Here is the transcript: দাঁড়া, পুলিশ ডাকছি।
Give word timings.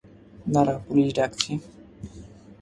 দাঁড়া, 0.45 0.75
পুলিশ 0.85 1.09
ডাকছি। 1.13 1.51